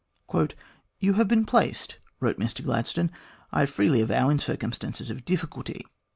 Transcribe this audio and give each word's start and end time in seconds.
"You 0.99 1.13
have 1.13 1.27
been 1.27 1.45
placed," 1.45 1.99
wrote 2.19 2.39
Mr 2.39 2.63
Gladstone," 2.65 3.11
I 3.53 3.67
freely 3.67 4.01
avow, 4.01 4.29
in 4.29 4.39
circumstances 4.39 5.11
of 5.11 5.25
difficulty. 5.25 5.85